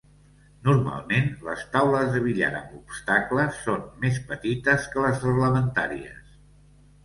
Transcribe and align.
Normalment, 0.69 1.27
les 1.47 1.65
taules 1.75 2.09
de 2.15 2.23
billar 2.23 2.49
amb 2.61 2.73
obstacles 2.79 3.61
són 3.69 3.87
més 4.07 4.19
petites 4.33 4.91
que 4.97 5.07
les 5.07 5.23
reglamentàries. 5.31 6.37